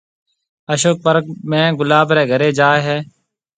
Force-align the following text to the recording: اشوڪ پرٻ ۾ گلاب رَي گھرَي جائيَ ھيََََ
اشوڪ 0.73 0.97
پرٻ 1.05 1.23
۾ 1.51 1.61
گلاب 1.79 2.07
رَي 2.15 2.23
گھرَي 2.31 2.49
جائيَ 2.59 2.81
ھيََََ 2.87 2.97